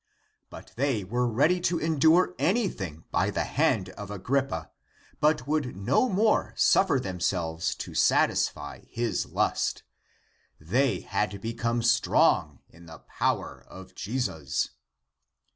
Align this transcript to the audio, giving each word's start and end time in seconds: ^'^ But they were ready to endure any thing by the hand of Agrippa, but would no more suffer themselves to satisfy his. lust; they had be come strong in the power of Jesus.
^'^ 0.01 0.03
But 0.49 0.73
they 0.77 1.03
were 1.03 1.27
ready 1.27 1.59
to 1.61 1.77
endure 1.77 2.33
any 2.39 2.67
thing 2.69 3.03
by 3.11 3.29
the 3.29 3.43
hand 3.43 3.89
of 3.89 4.09
Agrippa, 4.09 4.71
but 5.19 5.45
would 5.45 5.75
no 5.75 6.09
more 6.09 6.55
suffer 6.57 6.99
themselves 6.99 7.75
to 7.75 7.93
satisfy 7.93 8.81
his. 8.89 9.27
lust; 9.27 9.83
they 10.59 11.01
had 11.01 11.39
be 11.39 11.53
come 11.53 11.83
strong 11.83 12.61
in 12.67 12.87
the 12.87 12.97
power 13.19 13.63
of 13.69 13.93
Jesus. 13.93 14.71